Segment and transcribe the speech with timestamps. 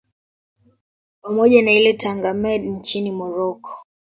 [1.21, 3.77] pamoja na ile ya Tanger Med nchini Morocco